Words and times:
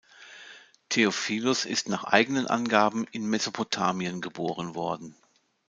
Theophilus 0.89 1.63
ist 1.65 1.87
nach 1.87 2.05
eigenen 2.05 2.47
Angaben 2.47 3.05
in 3.11 3.23
Mesopotamien 3.29 4.19
geboren 4.19 4.73
worden. 4.73 5.13